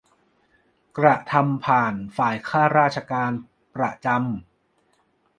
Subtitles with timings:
[0.97, 3.31] กระทำผ่านฝ่ายข้าราชการ
[3.75, 4.21] ประจำ